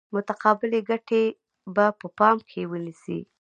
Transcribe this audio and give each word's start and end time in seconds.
متقابلې 0.15 0.79
ګټې 0.89 1.23
به 1.75 1.85
په 1.99 2.07
پام 2.17 2.37
کې 2.49 2.61
ونیسي. 2.71 3.19